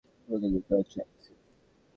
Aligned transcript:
পুরো 0.21 0.37
কৃতিত্বটা 0.41 0.75
হচ্ছে 0.79 0.97
অ্যালেক্সের! 0.99 1.37